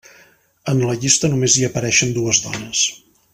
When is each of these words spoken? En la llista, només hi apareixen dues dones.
En 0.71 0.79
la 0.87 0.95
llista, 1.03 1.31
només 1.33 1.57
hi 1.59 1.67
apareixen 1.69 2.17
dues 2.17 2.41
dones. 2.47 2.85